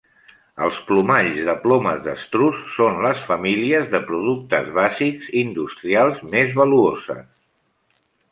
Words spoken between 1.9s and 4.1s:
d'estruç són les famílies de